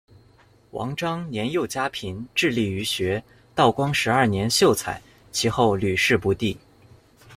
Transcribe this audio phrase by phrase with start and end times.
[0.71, 4.99] 王章年幼家贫，致力于学，道光十二年秀才，
[5.31, 6.57] 其后屡试不第。